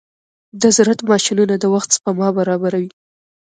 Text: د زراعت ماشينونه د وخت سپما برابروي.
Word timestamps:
د 0.61 0.63
زراعت 0.75 0.99
ماشينونه 1.09 1.55
د 1.59 1.65
وخت 1.73 1.89
سپما 1.95 2.27
برابروي. 2.37 2.89